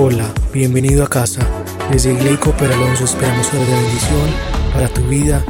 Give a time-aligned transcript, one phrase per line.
[0.00, 1.44] Hola, bienvenido a casa.
[1.90, 4.30] Desde Iglesia Per Alonso esperamos ser de bendición
[4.72, 5.42] para tu vida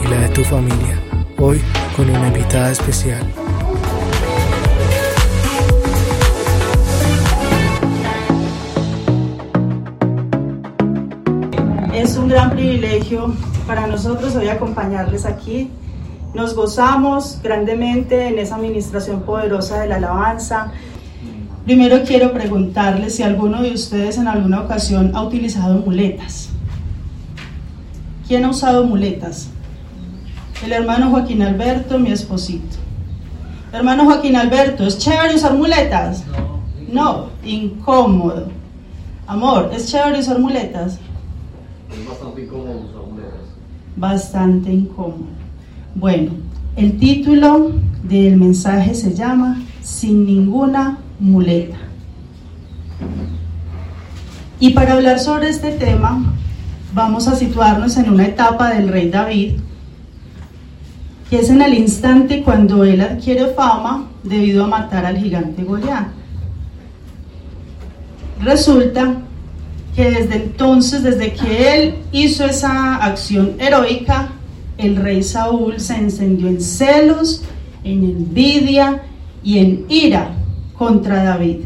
[0.00, 1.02] y la de tu familia.
[1.38, 1.60] Hoy
[1.96, 3.26] con una invitada especial.
[11.92, 13.34] Es un gran privilegio
[13.66, 15.68] para nosotros hoy acompañarles aquí.
[16.32, 20.72] Nos gozamos grandemente en esa administración poderosa de la alabanza.
[21.66, 26.50] Primero quiero preguntarles si alguno de ustedes en alguna ocasión ha utilizado muletas.
[28.28, 29.48] ¿Quién ha usado muletas?
[30.64, 32.76] El hermano Joaquín Alberto, mi esposito.
[33.72, 36.22] Hermano Joaquín Alberto, ¿es chévere usar muletas?
[36.88, 38.46] No, incómodo.
[39.26, 41.00] Amor, ¿es chévere usar muletas?
[41.90, 43.40] Es bastante incómodo usar muletas.
[43.96, 45.26] Bastante incómodo.
[45.96, 46.30] Bueno,
[46.76, 47.72] el título
[48.04, 51.76] del mensaje se llama Sin ninguna muleta.
[54.58, 56.34] Y para hablar sobre este tema,
[56.94, 59.56] vamos a situarnos en una etapa del rey David,
[61.28, 66.08] que es en el instante cuando él adquiere fama debido a matar al gigante Goliat.
[68.42, 69.16] Resulta
[69.94, 74.28] que desde entonces, desde que él hizo esa acción heroica,
[74.78, 77.42] el rey Saúl se encendió en celos,
[77.82, 79.02] en envidia
[79.42, 80.30] y en ira
[80.76, 81.58] contra David.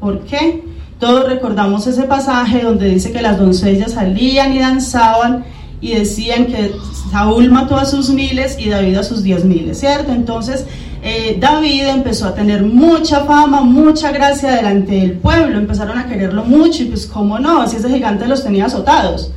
[0.00, 0.64] ¿Por qué?
[0.98, 5.44] Todos recordamos ese pasaje donde dice que las doncellas salían y danzaban
[5.80, 6.72] y decían que
[7.10, 10.12] Saúl mató a sus miles y David a sus diez miles, ¿cierto?
[10.12, 10.64] Entonces
[11.02, 16.44] eh, David empezó a tener mucha fama, mucha gracia delante del pueblo, empezaron a quererlo
[16.44, 19.32] mucho y pues cómo no, si ese gigante los tenía azotados.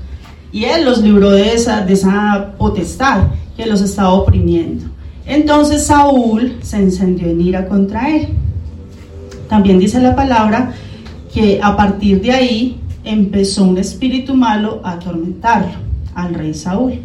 [0.51, 4.85] Y él los libró de esa, de esa potestad que los estaba oprimiendo.
[5.25, 8.29] Entonces Saúl se encendió en ira contra él.
[9.49, 10.71] También dice la palabra
[11.33, 15.73] que a partir de ahí empezó un espíritu malo a atormentarlo,
[16.15, 16.99] al rey Saúl.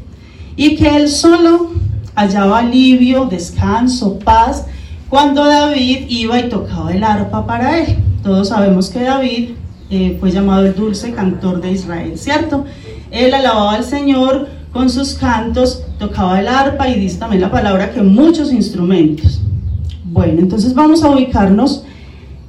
[0.55, 1.70] Y que él solo
[2.14, 4.67] hallaba alivio, descanso, paz,
[5.08, 7.96] cuando David iba y tocaba el arpa para él.
[8.23, 9.51] Todos sabemos que David
[9.90, 12.64] eh, fue llamado el dulce cantor de Israel, ¿cierto?
[13.11, 17.92] Él alababa al Señor con sus cantos, tocaba el arpa y dice también la palabra
[17.92, 19.40] que muchos instrumentos.
[20.05, 21.85] Bueno, entonces vamos a ubicarnos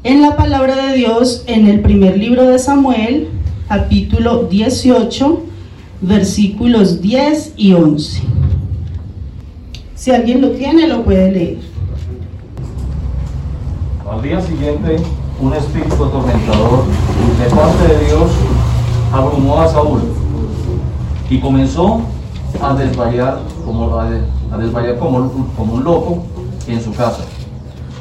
[0.06, 3.28] en la palabra de Dios en el primer libro de Samuel,
[3.68, 5.42] capítulo 18,
[6.02, 8.22] versículos 10 y 11.
[9.96, 11.58] Si alguien lo tiene, lo puede leer.
[14.08, 14.98] Al día siguiente,
[15.42, 16.84] un espíritu atormentador
[17.40, 18.30] de parte de Dios
[19.12, 20.02] abrumó a Saúl
[21.32, 22.02] y comenzó
[22.62, 24.08] a desvariar como, a,
[25.58, 26.24] como un loco
[26.68, 27.24] en su casa.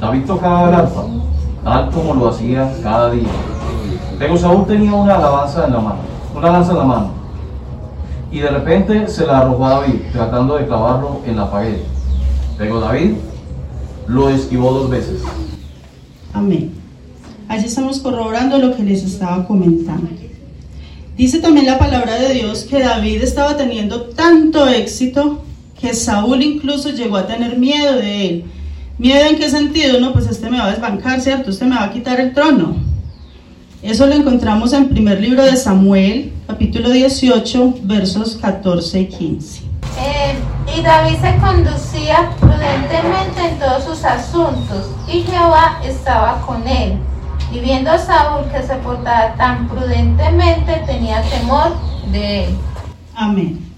[0.02, 1.06] David tocaba el arpa,
[1.64, 3.28] tal como lo hacía cada día.
[4.18, 5.98] Pero Saúl tenía una alabanza en la mano,
[6.36, 7.10] una lanza en la mano.
[8.30, 11.78] Y de repente se la arrojó a David, tratando de clavarlo en la pared.
[12.58, 13.14] Pero David
[14.06, 15.22] lo esquivó dos veces.
[16.32, 16.72] Amén.
[17.48, 20.08] Allí estamos corroborando lo que les estaba comentando.
[21.16, 25.42] Dice también la palabra de Dios que David estaba teniendo tanto éxito
[25.80, 28.44] que Saúl incluso llegó a tener miedo de él.
[28.96, 29.98] ¿Miedo en qué sentido?
[29.98, 31.50] No, pues este me va a desbancar, ¿cierto?
[31.50, 32.76] Este me va a quitar el trono.
[33.82, 39.62] Eso lo encontramos en primer libro de Samuel, capítulo 18, versos 14 y 15.
[39.98, 40.34] Eh,
[40.78, 46.94] y David se conducía prudentemente en todos sus asuntos, y Jehová estaba con él.
[47.52, 51.76] Y viendo a Saúl que se portaba tan prudentemente, tenía temor
[52.12, 52.56] de él.
[53.16, 53.73] Amén.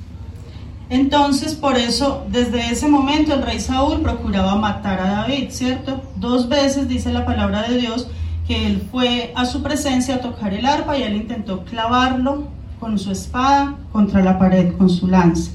[0.89, 6.03] Entonces, por eso, desde ese momento el rey Saúl procuraba matar a David, ¿cierto?
[6.17, 8.09] Dos veces dice la palabra de Dios
[8.47, 12.47] que él fue a su presencia a tocar el arpa y él intentó clavarlo
[12.79, 15.51] con su espada contra la pared con su lanza.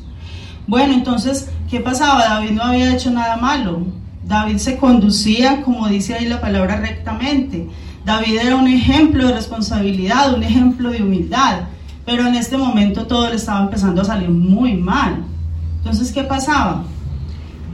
[0.68, 2.25] Bueno, entonces, ¿qué pasaba?
[2.25, 3.86] David no había hecho nada malo.
[4.24, 7.69] David se conducía, como dice ahí la palabra, rectamente.
[8.06, 11.62] David era un ejemplo de responsabilidad, un ejemplo de humildad.
[12.06, 15.24] Pero en este momento todo le estaba empezando a salir muy mal.
[15.77, 16.83] Entonces, ¿qué pasaba?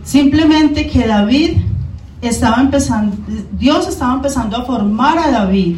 [0.04, 1.58] Simplemente que David
[2.22, 3.16] estaba empezando,
[3.54, 5.78] Dios estaba empezando a formar a David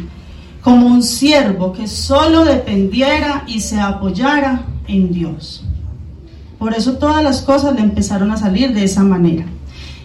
[0.62, 5.64] como un siervo que solo dependiera y se apoyara en Dios.
[6.58, 9.46] Por eso todas las cosas le empezaron a salir de esa manera.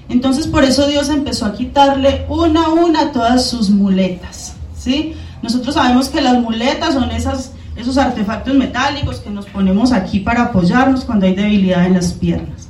[0.08, 4.56] Entonces por eso Dios empezó a quitarle una a una todas sus muletas.
[4.78, 5.14] ¿sí?
[5.42, 7.52] Nosotros sabemos que las muletas son esas,
[7.86, 12.68] esos artefactos metálicos que nos ponemos aquí para apoyarnos cuando hay debilidad en las piernas.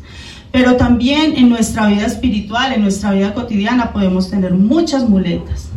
[0.51, 5.69] Pero también en nuestra vida espiritual, en nuestra vida cotidiana podemos tener muchas muletas.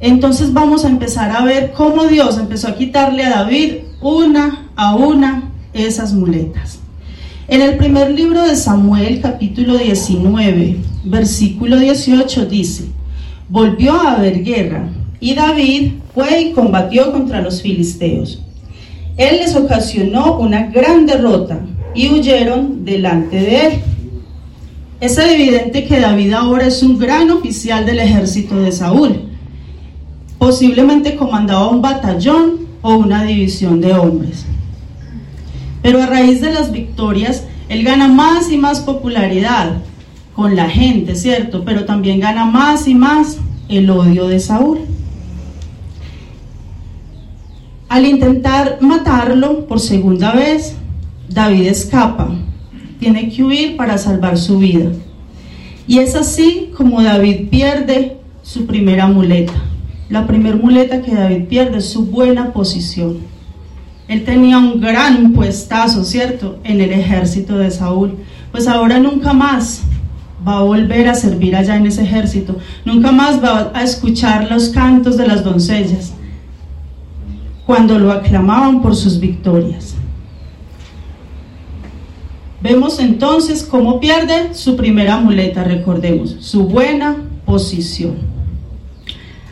[0.00, 4.96] Entonces vamos a empezar a ver cómo Dios empezó a quitarle a David una a
[4.96, 6.80] una esas muletas.
[7.46, 12.88] En el primer libro de Samuel, capítulo 19, versículo 18 dice,
[13.48, 14.88] volvió a haber guerra
[15.20, 18.42] y David fue y combatió contra los filisteos.
[19.16, 21.60] Él les ocasionó una gran derrota
[21.94, 23.72] y huyeron delante de él.
[25.00, 29.22] Es evidente que David ahora es un gran oficial del ejército de Saúl.
[30.38, 34.44] Posiblemente comandaba un batallón o una división de hombres.
[35.82, 39.78] Pero a raíz de las victorias, él gana más y más popularidad
[40.34, 41.64] con la gente, ¿cierto?
[41.64, 43.38] Pero también gana más y más
[43.68, 44.78] el odio de Saúl.
[47.88, 50.74] Al intentar matarlo por segunda vez,
[51.26, 52.28] David escapa.
[53.00, 54.90] Tiene que huir para salvar su vida.
[55.86, 59.54] Y es así como David pierde su primera muleta.
[60.10, 63.20] La primera muleta que David pierde es su buena posición.
[64.06, 68.16] Él tenía un gran puestazo, ¿cierto?, en el ejército de Saúl.
[68.52, 69.80] Pues ahora nunca más
[70.46, 72.58] va a volver a servir allá en ese ejército.
[72.84, 76.12] Nunca más va a escuchar los cantos de las doncellas
[77.68, 79.94] cuando lo aclamaban por sus victorias.
[82.62, 88.14] Vemos entonces cómo pierde su primera muleta, recordemos, su buena posición.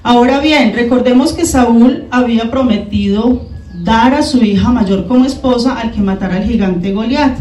[0.02, 3.42] Ahora bien, recordemos que Saúl había prometido
[3.84, 7.36] dar a su hija mayor como esposa al que matara al gigante Goliat.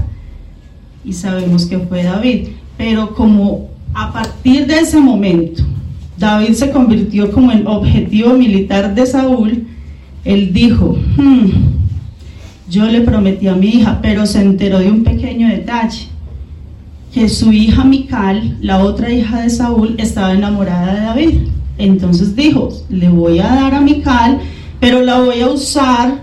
[1.06, 2.50] Y sabemos que fue David.
[2.78, 5.64] Pero como a partir de ese momento
[6.18, 9.68] David se convirtió como en objetivo militar de Saúl,
[10.26, 11.50] él dijo, hmm,
[12.70, 16.08] yo le prometí a mi hija, pero se enteró de un pequeño detalle,
[17.14, 21.36] que su hija Mical, la otra hija de Saúl, estaba enamorada de David.
[21.78, 24.40] Entonces dijo, le voy a dar a Mical,
[24.80, 26.22] pero la voy a usar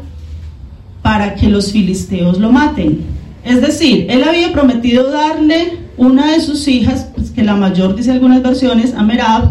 [1.01, 3.01] para que los filisteos lo maten.
[3.45, 8.11] Es decir, él había prometido darle una de sus hijas, pues que la mayor dice
[8.11, 9.51] algunas versiones, a Merab,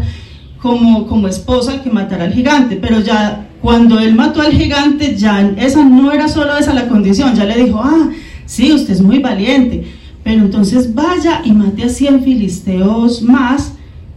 [0.60, 5.40] como, como esposa que matara al gigante, pero ya cuando él mató al gigante, ya
[5.56, 8.10] esa no era solo esa la condición, ya le dijo, ah,
[8.44, 9.86] sí, usted es muy valiente,
[10.24, 13.74] pero entonces vaya y mate a 100 filisteos más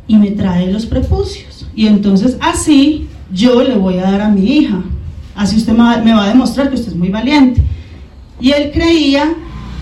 [0.07, 1.68] y me trae los prepucios.
[1.75, 4.81] Y entonces así yo le voy a dar a mi hija,
[5.36, 7.62] así usted me va a demostrar que usted es muy valiente.
[8.41, 9.31] Y él creía,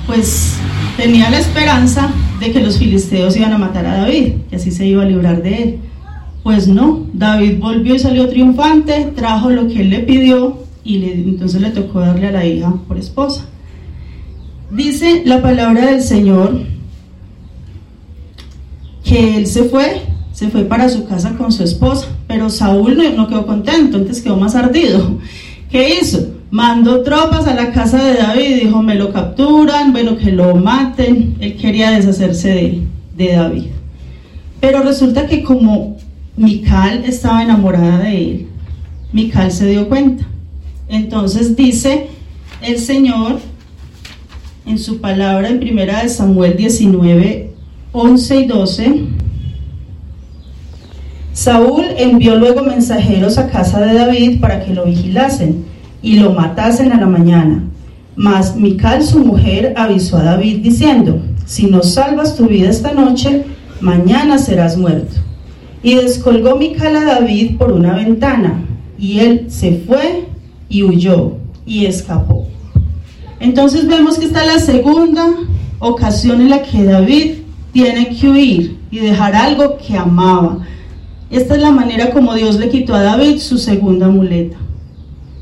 [0.05, 0.57] pues
[0.97, 2.09] tenía la esperanza
[2.41, 5.41] de que los filisteos iban a matar a David, que así se iba a librar
[5.41, 5.79] de él.
[6.43, 11.61] Pues no, David volvió y salió triunfante, trajo lo que él le pidió y entonces
[11.61, 13.45] le tocó darle a la hija por esposa.
[14.69, 16.63] Dice la palabra del Señor
[19.05, 20.01] que él se fue,
[20.33, 24.35] se fue para su casa con su esposa, pero Saúl no, quedó contento, entonces quedó
[24.35, 25.19] más ardido.
[25.69, 26.27] ¿Qué hizo?
[26.51, 31.35] Mandó tropas a la casa de David dijo, me lo capturan, bueno, que lo maten.
[31.39, 32.81] Él quería deshacerse de,
[33.15, 33.65] de David.
[34.59, 35.97] Pero resulta que como
[36.35, 38.47] Mical estaba enamorada de él.
[39.11, 40.25] Mical se dio cuenta.
[40.87, 42.07] Entonces dice
[42.61, 43.39] el Señor
[44.65, 47.51] en su palabra en primera de Samuel 19,
[47.91, 49.05] 11 y 12.
[51.33, 55.65] Saúl envió luego mensajeros a casa de David para que lo vigilasen
[56.01, 57.63] y lo matasen a la mañana.
[58.15, 63.45] Mas Mical, su mujer, avisó a David diciendo, si no salvas tu vida esta noche,
[63.81, 65.15] mañana serás muerto.
[65.83, 68.63] Y descolgó Mical a David por una ventana,
[68.97, 70.25] y él se fue
[70.69, 71.33] y huyó
[71.65, 72.47] y escapó.
[73.39, 75.27] Entonces vemos que está la segunda
[75.79, 77.33] ocasión en la que David
[77.73, 80.59] tiene que huir y dejar algo que amaba.
[81.29, 84.55] Esta es la manera como Dios le quitó a David su segunda muleta.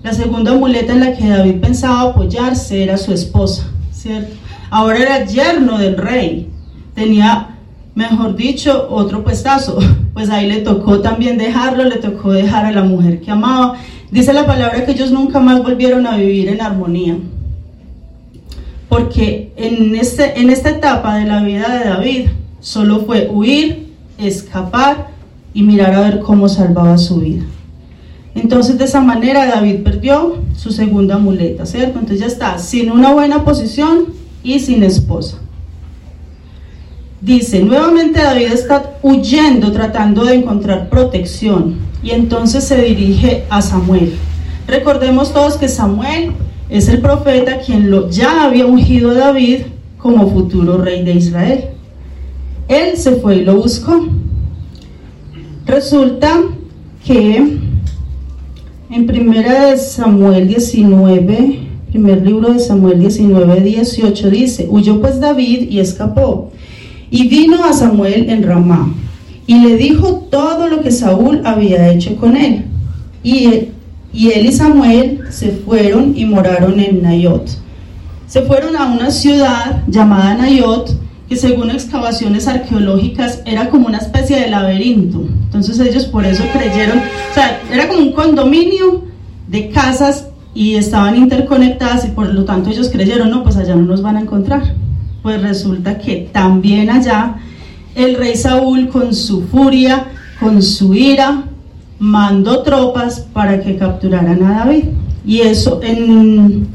[0.03, 4.33] La segunda muleta en la que David pensaba apoyarse era su esposa, ¿cierto?
[4.71, 6.49] Ahora era yerno del rey.
[6.95, 7.57] Tenía
[7.93, 9.77] mejor dicho, otro puestazo.
[10.13, 13.75] Pues ahí le tocó también dejarlo, le tocó dejar a la mujer que amaba.
[14.11, 17.17] Dice la palabra que ellos nunca más volvieron a vivir en armonía.
[18.89, 22.27] Porque en, este, en esta etapa de la vida de David
[22.59, 23.87] solo fue huir,
[24.17, 25.07] escapar
[25.53, 27.43] y mirar a ver cómo salvaba su vida.
[28.35, 31.99] Entonces de esa manera David perdió su segunda muleta, ¿cierto?
[31.99, 34.07] Entonces ya está sin una buena posición
[34.43, 35.37] y sin esposa.
[37.21, 44.13] Dice, nuevamente David está huyendo tratando de encontrar protección y entonces se dirige a Samuel.
[44.67, 46.31] Recordemos todos que Samuel
[46.67, 49.59] es el profeta quien lo, ya había ungido a David
[49.99, 51.65] como futuro rey de Israel.
[52.67, 54.07] Él se fue y lo buscó.
[55.67, 56.41] Resulta
[57.05, 57.59] que
[58.89, 61.59] en primera de Samuel 19,
[61.91, 66.51] primer libro de Samuel 19, 18 dice, huyó pues David y escapó.
[67.11, 68.91] Y vino a Samuel en Ramá
[69.45, 72.65] y le dijo todo lo que Saúl había hecho con él.
[73.21, 73.73] Y él,
[74.13, 77.49] y Samuel se fueron y moraron en Nayot.
[78.27, 84.39] Se fueron a una ciudad llamada Nayot, que según excavaciones arqueológicas era como una especie
[84.39, 85.25] de laberinto.
[85.45, 89.03] Entonces ellos por eso creyeron, o sea, era como un condominio
[89.49, 93.81] de casas y estaban interconectadas y por lo tanto ellos creyeron, no, pues allá no
[93.81, 94.75] nos van a encontrar.
[95.21, 97.35] Pues resulta que también allá
[97.95, 100.07] el rey Saúl con su furia,
[100.39, 101.43] con su ira,
[101.99, 104.85] mandó tropas para que capturaran a David.
[105.25, 106.67] Y eso, en,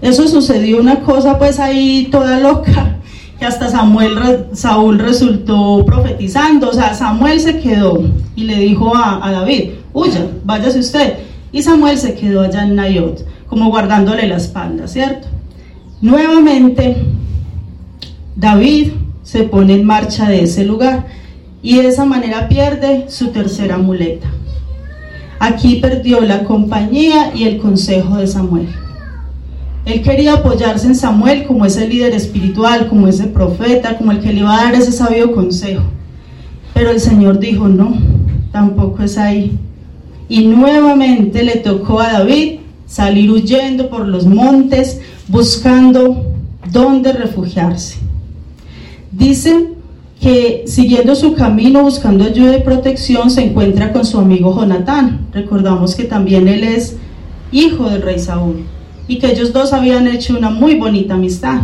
[0.00, 2.96] eso sucedió una cosa pues ahí toda loca
[3.40, 8.04] que hasta Samuel, Saúl resultó profetizando, o sea, Samuel se quedó
[8.36, 11.14] y le dijo a, David, huya, váyase usted.
[11.50, 15.28] Y Samuel se quedó allá en Nayot, como guardándole la espalda, ¿cierto?
[16.02, 16.98] Nuevamente,
[18.40, 18.92] David
[19.22, 21.04] se pone en marcha de ese lugar
[21.62, 24.28] y de esa manera pierde su tercera muleta.
[25.38, 28.68] Aquí perdió la compañía y el consejo de Samuel.
[29.84, 34.32] Él quería apoyarse en Samuel como ese líder espiritual, como ese profeta, como el que
[34.32, 35.82] le iba a dar ese sabio consejo.
[36.72, 37.94] Pero el Señor dijo, no,
[38.52, 39.58] tampoco es ahí.
[40.30, 46.24] Y nuevamente le tocó a David salir huyendo por los montes, buscando
[46.72, 48.09] dónde refugiarse.
[49.20, 49.74] Dice
[50.18, 55.26] que siguiendo su camino, buscando ayuda y protección, se encuentra con su amigo Jonatán.
[55.34, 56.96] Recordamos que también él es
[57.52, 58.64] hijo del rey Saúl
[59.06, 61.60] y que ellos dos habían hecho una muy bonita amistad.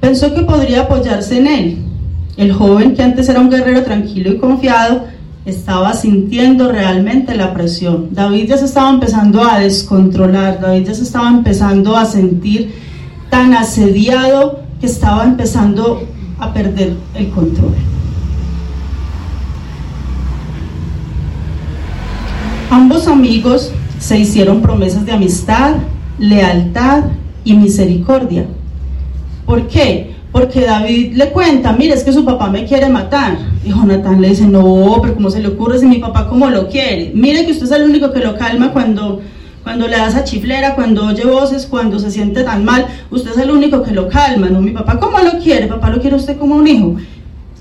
[0.00, 1.78] Pensó que podría apoyarse en él.
[2.36, 5.06] El joven, que antes era un guerrero tranquilo y confiado,
[5.46, 8.10] estaba sintiendo realmente la presión.
[8.12, 12.72] David ya se estaba empezando a descontrolar, David ya se estaba empezando a sentir
[13.30, 16.02] tan asediado que estaba empezando
[16.38, 17.74] a perder el control.
[22.70, 25.74] Ambos amigos se hicieron promesas de amistad,
[26.18, 27.04] lealtad
[27.44, 28.46] y misericordia.
[29.46, 30.14] ¿Por qué?
[30.30, 33.38] Porque David le cuenta, mire, es que su papá me quiere matar.
[33.64, 36.68] Y Jonathan le dice, no, pero ¿cómo se le ocurre si mi papá cómo lo
[36.68, 37.12] quiere?
[37.14, 39.22] Mire que usted es el único que lo calma cuando,
[39.68, 42.86] cuando le da esa chiflera, cuando oye voces, cuando se siente tan mal.
[43.10, 44.62] Usted es el único que lo calma, ¿no?
[44.62, 46.96] Mi papá cómo lo quiere, papá lo quiere usted como un hijo.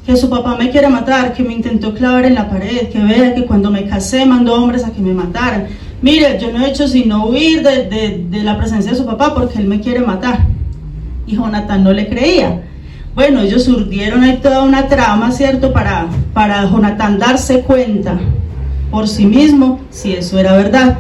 [0.06, 3.36] Que su papá me quiere matar, que me intentó clavar en la pared, que vea
[3.36, 5.68] que cuando me casé mandó hombres a que me mataran
[6.02, 9.68] mire, yo no he hecho sino huir de, la presencia de su papá porque él
[9.68, 10.46] me quiere matar.
[11.26, 12.62] Y Jonathan no le creía.
[13.16, 15.74] Bueno, ellos urdieron ahí toda una trama, ¿cierto?
[15.74, 18.18] Para, para Jonathan darse cuenta
[18.92, 21.00] por sí mismo si eso era verdad.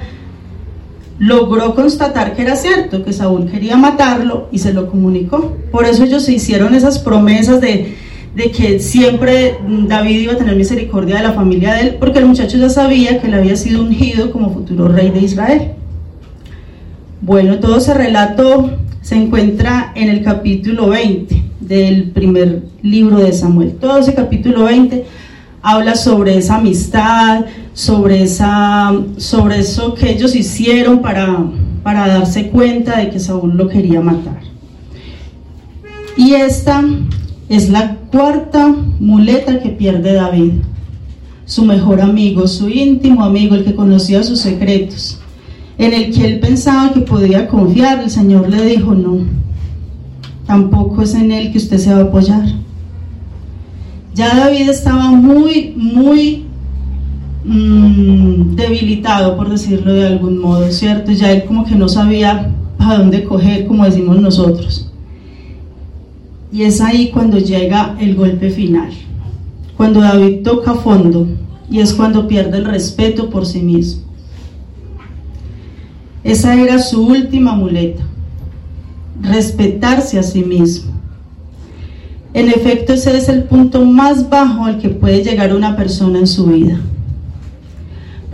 [1.19, 5.57] Logró constatar que era cierto, que Saúl quería matarlo y se lo comunicó.
[5.71, 7.95] Por eso ellos se hicieron esas promesas de,
[8.35, 9.57] de que siempre
[9.87, 13.19] David iba a tener misericordia de la familia de él, porque el muchacho ya sabía
[13.19, 15.71] que él había sido ungido como futuro rey de Israel.
[17.21, 23.73] Bueno, todo ese relato se encuentra en el capítulo 20 del primer libro de Samuel.
[23.79, 25.03] Todo ese capítulo 20
[25.61, 27.45] habla sobre esa amistad,
[27.77, 31.45] sobre, esa, sobre eso que ellos hicieron para,
[31.83, 34.39] para darse cuenta de que Saúl lo quería matar.
[36.17, 36.83] Y esta
[37.47, 40.53] es la cuarta muleta que pierde David.
[41.45, 45.19] Su mejor amigo, su íntimo amigo, el que conocía sus secretos,
[45.77, 49.19] en el que él pensaba que podía confiar, el Señor le dijo, no,
[50.47, 52.47] tampoco es en él que usted se va a apoyar.
[54.15, 56.46] Ya David estaba muy, muy
[57.47, 61.11] mm, debilitado, por decirlo de algún modo, ¿cierto?
[61.11, 64.91] Ya él como que no sabía a dónde coger, como decimos nosotros.
[66.51, 68.91] Y es ahí cuando llega el golpe final,
[69.75, 71.27] cuando David toca fondo
[71.69, 74.03] y es cuando pierde el respeto por sí mismo.
[76.23, 78.03] Esa era su última muleta,
[79.21, 80.91] respetarse a sí mismo.
[82.33, 86.27] En efecto, ese es el punto más bajo al que puede llegar una persona en
[86.27, 86.79] su vida.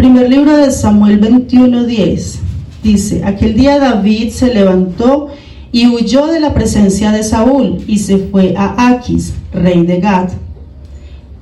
[0.03, 2.39] Primer libro de Samuel 21:10
[2.83, 5.29] dice, aquel día David se levantó
[5.71, 10.31] y huyó de la presencia de Saúl y se fue a Aquis, rey de Gad.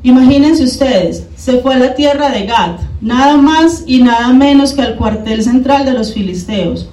[0.03, 4.84] Imagínense ustedes, se fue a la tierra de Gad, nada más y nada menos que
[4.84, 6.88] al cuartel central de los filisteos,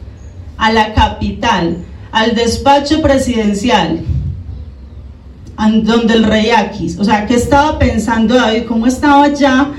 [0.56, 1.76] a la capital,
[2.12, 4.00] al despacho presidencial,
[5.82, 8.62] donde el rey Aquis, o sea, ¿qué estaba pensando David?
[8.66, 9.70] ¿Cómo estaba ya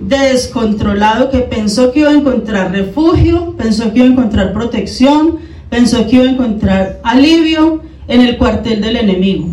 [0.00, 5.38] descontrolado que pensó que iba a encontrar refugio, pensó que iba a encontrar protección,
[5.68, 9.48] pensó que iba a encontrar alivio en el cuartel del enemigo.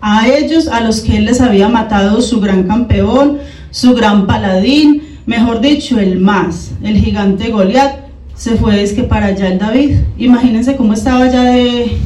[0.00, 3.38] A ellos, a los que él les había matado su gran campeón,
[3.70, 8.02] su gran paladín, mejor dicho, el más, el gigante Goliat,
[8.34, 9.98] se fue es que para allá el David.
[10.18, 11.98] Imagínense cómo estaba ya de,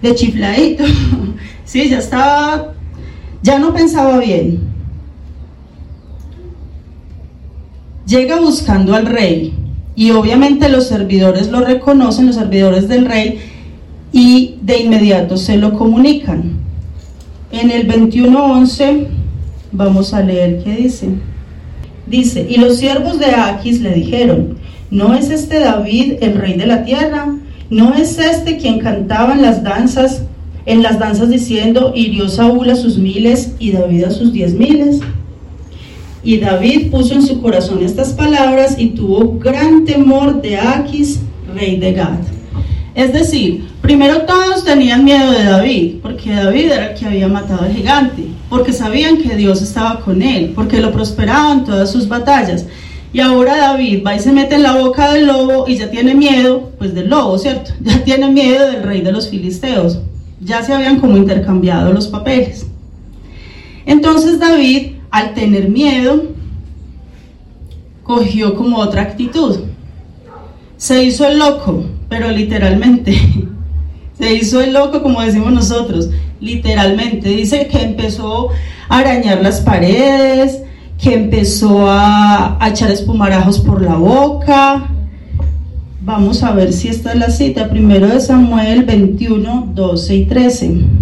[0.00, 0.84] de chifladito.
[1.64, 2.72] sí, ya estaba,
[3.42, 4.71] ya no pensaba bien.
[8.12, 9.54] Llega buscando al rey
[9.96, 13.38] y obviamente los servidores lo reconocen, los servidores del rey,
[14.12, 16.58] y de inmediato se lo comunican.
[17.52, 19.06] En el 21.11
[19.72, 21.08] vamos a leer qué dice.
[22.06, 24.58] Dice, y los siervos de Aquis le dijeron,
[24.90, 27.34] ¿no es este David el rey de la tierra?
[27.70, 30.24] ¿No es este quien cantaba en las danzas,
[30.66, 35.00] en las danzas diciendo, hirió Saúl a sus miles y David a sus diez miles?
[36.24, 41.20] Y David puso en su corazón estas palabras y tuvo gran temor de Aquis,
[41.52, 42.20] rey de Gad.
[42.94, 47.64] Es decir, primero todos tenían miedo de David, porque David era el que había matado
[47.64, 52.66] al gigante, porque sabían que Dios estaba con él, porque lo prosperaban todas sus batallas.
[53.14, 56.14] Y ahora David va y se mete en la boca del lobo y ya tiene
[56.14, 57.72] miedo, pues del lobo, ¿cierto?
[57.80, 59.98] Ya tiene miedo del rey de los filisteos.
[60.40, 62.66] Ya se habían como intercambiado los papeles.
[63.86, 66.24] Entonces David, al tener miedo,
[68.02, 69.60] cogió como otra actitud.
[70.76, 73.14] Se hizo el loco, pero literalmente.
[74.18, 77.28] Se hizo el loco, como decimos nosotros, literalmente.
[77.28, 78.50] Dice que empezó
[78.88, 80.62] a arañar las paredes,
[80.98, 84.88] que empezó a, echar espumarajos por la boca.
[86.00, 87.68] Vamos a ver si esta es la cita.
[87.68, 91.01] Primero de Samuel 21, 12 y 13.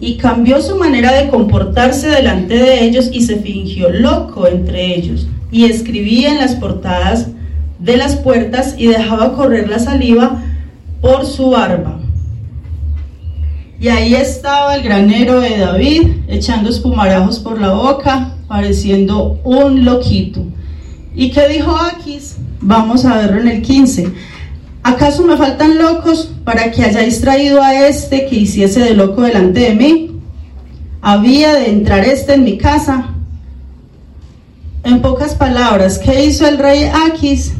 [0.00, 5.26] Y cambió su manera de comportarse delante de ellos y se fingió loco entre ellos.
[5.50, 7.28] Y escribía en las portadas
[7.78, 10.42] de las puertas y dejaba correr la saliva
[11.00, 12.00] por su barba.
[13.78, 20.42] Y ahí estaba el granero de David echando espumarajos por la boca, pareciendo un loquito.
[21.14, 22.36] ¿Y qué dijo Aquis?
[22.60, 24.12] Vamos a verlo en el 15.
[24.86, 29.58] ¿Acaso me faltan locos para que hayáis traído a este que hiciese de loco delante
[29.58, 30.12] de mí?
[31.02, 33.08] Había de entrar este en mi casa.
[34.84, 37.54] En pocas palabras, ¿qué hizo el rey Aquis?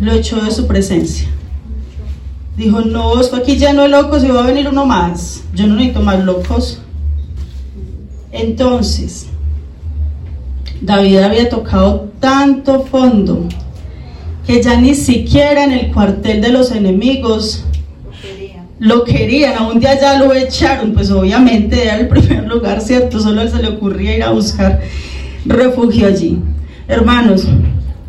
[0.00, 1.28] Lo echó de su presencia.
[2.56, 5.44] Dijo, no, esto aquí lleno de locos y va a venir uno más.
[5.54, 6.82] Yo no necesito más locos.
[8.32, 9.28] Entonces,
[10.80, 13.46] David había tocado tanto fondo
[14.48, 17.64] que ya ni siquiera en el cuartel de los enemigos
[18.78, 23.20] lo querían, a un día ya lo echaron, pues obviamente era el primer lugar, ¿cierto?
[23.20, 24.80] Solo él se le ocurría ir a buscar
[25.44, 26.38] refugio allí.
[26.88, 27.46] Hermanos,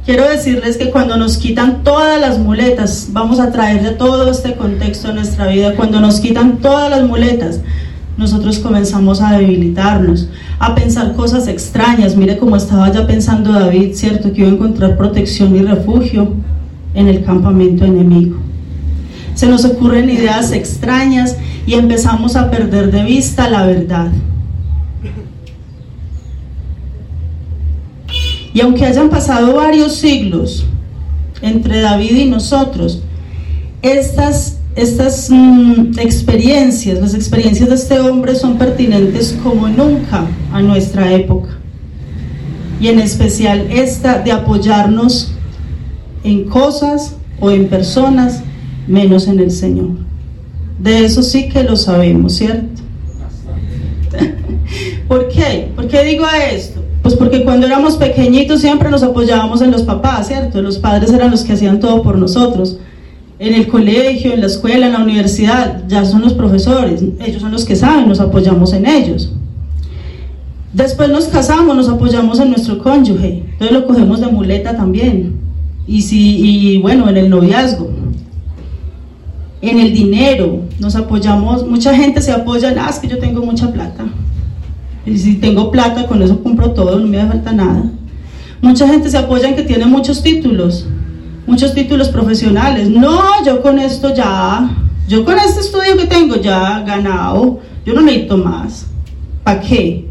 [0.06, 4.54] quiero decirles que cuando nos quitan todas las muletas, vamos a traer de todo este
[4.54, 7.60] contexto a nuestra vida, cuando nos quitan todas las muletas,
[8.20, 10.28] nosotros comenzamos a debilitarnos,
[10.60, 12.18] a pensar cosas extrañas.
[12.18, 14.34] Mire cómo estaba ya pensando David, ¿cierto?
[14.34, 16.34] Que iba a encontrar protección y refugio
[16.94, 18.36] en el campamento enemigo.
[19.36, 24.12] Se nos ocurren ideas extrañas y empezamos a perder de vista la verdad.
[28.54, 30.66] Y aunque hayan pasado varios siglos
[31.42, 33.02] entre David y nosotros,
[33.82, 41.14] estas estas mm, experiencias, las experiencias de este hombre son pertinentes como nunca a nuestra
[41.14, 41.50] época.
[42.80, 45.34] Y en especial esta de apoyarnos
[46.24, 48.42] en cosas o en personas
[48.88, 49.90] menos en el Señor.
[50.80, 52.82] De eso sí que lo sabemos, ¿cierto?
[55.08, 55.72] ¿Por qué?
[55.76, 56.82] ¿Por qué digo esto?
[57.02, 60.62] Pues porque cuando éramos pequeñitos siempre nos apoyábamos en los papás, ¿cierto?
[60.62, 62.78] Los padres eran los que hacían todo por nosotros
[63.40, 67.54] en el colegio, en la escuela, en la universidad, ya son los profesores, ellos son
[67.54, 69.32] los que saben, nos apoyamos en ellos.
[70.74, 75.40] Después nos casamos, nos apoyamos en nuestro cónyuge, entonces lo cogemos de muleta también.
[75.88, 77.90] Y, si, y bueno, en el noviazgo,
[79.62, 83.42] en el dinero, nos apoyamos, mucha gente se apoya en, ah, es que yo tengo
[83.42, 84.06] mucha plata.
[85.06, 87.86] Y si tengo plata, con eso compro todo, no me falta nada.
[88.62, 90.86] Mucha gente se apoya en que tiene muchos títulos
[91.50, 92.90] muchos títulos profesionales.
[92.90, 94.70] No, yo con esto ya,
[95.08, 98.86] yo con este estudio que tengo ya ganado, yo no necesito más.
[99.44, 100.06] ¿Para qué?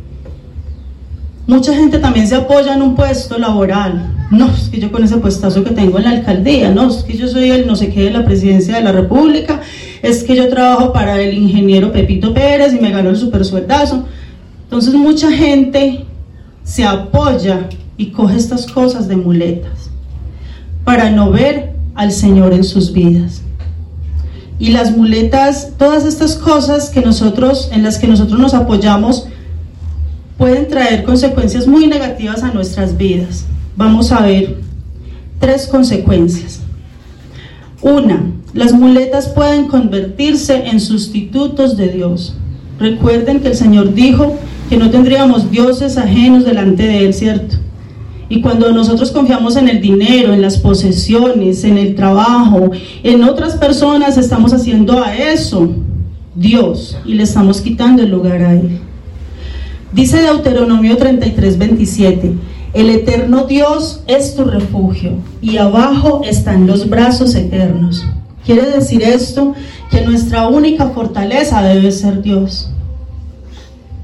[1.47, 4.15] Mucha gente también se apoya en un puesto laboral.
[4.33, 7.17] No, es que yo con ese puestazo que tengo en la alcaldía, no, es que
[7.17, 9.61] yo soy el no sé qué de la presidencia de la República,
[10.03, 14.05] es que yo trabajo para el ingeniero Pepito Pérez y me ganó el super sueldazo.
[14.65, 16.05] Entonces mucha gente
[16.65, 19.88] se apoya y coge estas cosas de muletas
[20.89, 23.43] para no ver al Señor en sus vidas.
[24.59, 29.27] Y las muletas, todas estas cosas que nosotros en las que nosotros nos apoyamos
[30.39, 33.45] pueden traer consecuencias muy negativas a nuestras vidas.
[33.77, 34.57] Vamos a ver
[35.39, 36.61] tres consecuencias.
[37.83, 38.23] Una,
[38.55, 42.35] las muletas pueden convertirse en sustitutos de Dios.
[42.79, 44.39] Recuerden que el Señor dijo
[44.71, 47.59] que no tendríamos dioses ajenos delante de Él, ¿cierto?
[48.29, 52.71] Y cuando nosotros confiamos en el dinero, en las posesiones, en el trabajo,
[53.03, 55.71] en otras personas, estamos haciendo a eso
[56.35, 58.81] Dios y le estamos quitando el lugar a Él.
[59.93, 62.35] Dice Deuteronomio 33, 27,
[62.75, 68.05] el eterno Dios es tu refugio y abajo están los brazos eternos.
[68.45, 69.55] Quiere decir esto
[69.91, 72.71] que nuestra única fortaleza debe ser Dios.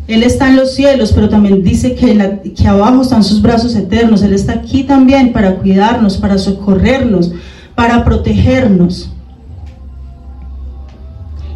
[0.07, 4.23] Él está en los cielos, pero también dice que, que abajo están sus brazos eternos.
[4.23, 7.33] Él está aquí también para cuidarnos, para socorrernos,
[7.75, 9.11] para protegernos.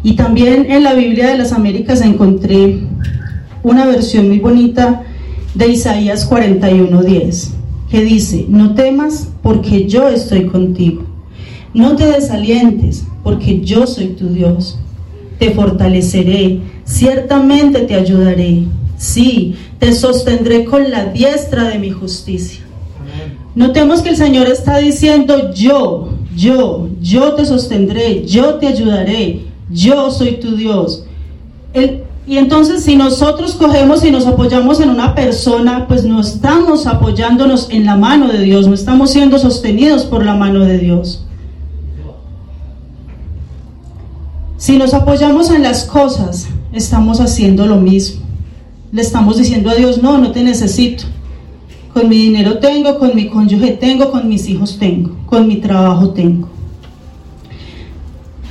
[0.01, 2.79] Y también en la Biblia de las Américas encontré
[3.63, 5.03] una versión muy bonita
[5.53, 7.49] de Isaías 41:10,
[7.91, 11.03] que dice, no temas porque yo estoy contigo.
[11.73, 14.79] No te desalientes porque yo soy tu Dios.
[15.37, 18.63] Te fortaleceré ciertamente te ayudaré.
[18.97, 22.61] Sí, te sostendré con la diestra de mi justicia.
[23.55, 30.11] Notemos que el Señor está diciendo, yo, yo, yo te sostendré, yo te ayudaré, yo
[30.11, 31.05] soy tu Dios.
[32.27, 37.69] y entonces si nosotros cogemos y nos apoyamos en una persona, pues no estamos apoyándonos
[37.71, 41.25] en la mano de Dios, no estamos siendo sostenidos por la mano de Dios.
[44.57, 48.21] Si nos apoyamos en las cosas, estamos haciendo lo mismo.
[48.91, 51.05] Le estamos diciendo a Dios, no, no te necesito.
[51.93, 56.09] Con mi dinero tengo, con mi cónyuge tengo, con mis hijos tengo, con mi trabajo
[56.09, 56.49] tengo.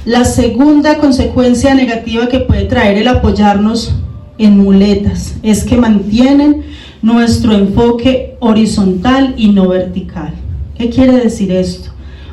[0.04, 3.94] La segunda consecuencia negativa que puede traer el apoyarnos
[4.38, 6.64] en muletas es que mantienen
[7.02, 10.34] nuestro enfoque horizontal y no vertical.
[10.76, 11.90] ¿Qué quiere decir esto?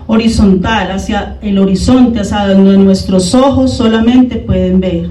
[0.07, 5.09] horizontal, hacia el horizonte, hacia donde nuestros ojos solamente pueden ver.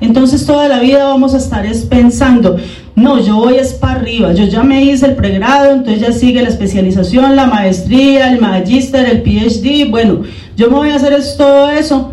[0.00, 2.56] Entonces toda la vida vamos a estar pensando,
[2.96, 6.42] no, yo voy es para arriba, yo ya me hice el pregrado, entonces ya sigue
[6.42, 10.22] la especialización, la maestría, el magíster, el PhD, bueno,
[10.56, 12.12] yo me voy a hacer todo eso,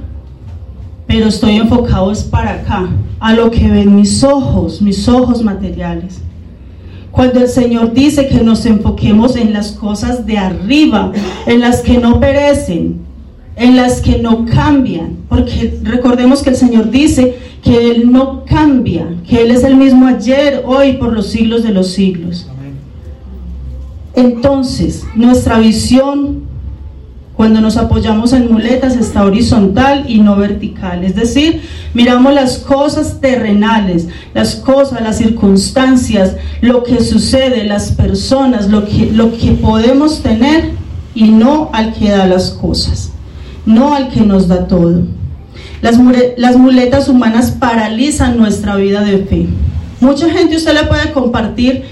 [1.08, 6.22] pero estoy enfocado es para acá, a lo que ven mis ojos, mis ojos materiales.
[7.12, 11.12] Cuando el Señor dice que nos enfoquemos en las cosas de arriba,
[11.48, 13.00] en las que no perecen,
[13.56, 19.08] en las que no cambian, porque recordemos que el Señor dice que Él no cambia,
[19.28, 22.48] que Él es el mismo ayer, hoy, por los siglos de los siglos.
[24.16, 26.48] Entonces, nuestra visión
[27.38, 31.04] cuando nos apoyamos en muletas está horizontal y no vertical.
[31.04, 31.62] Es decir,
[31.94, 39.12] miramos las cosas terrenales, las cosas, las circunstancias, lo que sucede, las personas, lo que,
[39.12, 40.72] lo que podemos tener
[41.14, 43.12] y no al que da las cosas,
[43.68, 45.04] no al que nos da todo.
[45.82, 45.98] Las,
[46.58, 49.48] muletas humanas paralizan nuestra vida de fe.
[50.00, 51.84] Mucha gente usted le puede compartir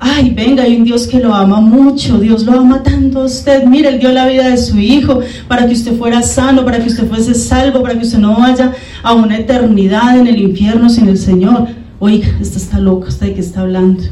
[0.00, 3.64] ay, venga, hay un Dios que lo ama mucho, Dios lo ama tanto a usted,
[3.64, 6.88] mire, Él dio la vida de su hijo para que usted fuera sano, para que
[6.88, 8.72] usted fuese salvo, para que usted no vaya
[9.02, 11.68] a una eternidad en el infierno sin el Señor.
[11.98, 14.02] Oiga, esta está loca, ¿usted de qué está hablando?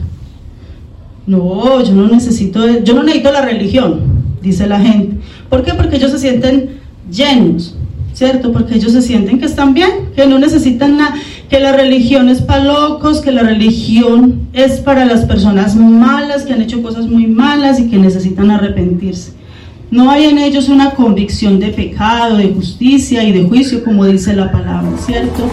[1.26, 4.02] No, yo no necesito, yo no necesito la religión,
[4.42, 5.16] dice la gente.
[5.48, 5.72] ¿Por qué?
[5.72, 7.77] Porque ellos se sienten llenos,
[8.18, 8.52] ¿cierto?
[8.52, 11.14] Porque ellos se sienten que están bien, que no necesitan nada
[11.48, 16.52] que la religión es para locos, que la religión es para las personas malas, que
[16.52, 19.34] han hecho cosas muy malas y que necesitan arrepentirse.
[19.92, 24.34] No hay en ellos una convicción de pecado, de justicia y de juicio, como dice
[24.34, 25.48] la palabra, ¿cierto?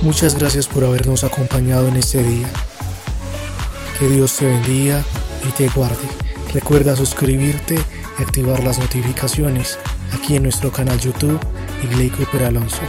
[0.00, 2.48] Muchas gracias por habernos acompañado en este día.
[3.98, 5.04] Que Dios te bendiga
[5.46, 6.27] y te guarde.
[6.52, 7.76] Recuerda suscribirte
[8.18, 9.78] y activar las notificaciones
[10.12, 11.38] aquí en nuestro canal YouTube
[11.84, 12.80] Igley Cooper Alonso.